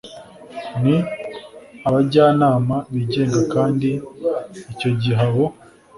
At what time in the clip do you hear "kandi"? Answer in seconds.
3.53-3.89